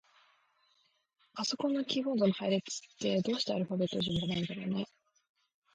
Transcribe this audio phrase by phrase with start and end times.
[1.35, 4.87] パソコンのキーボードの配列って、どうしてアルファベット順じゃないんだろうね。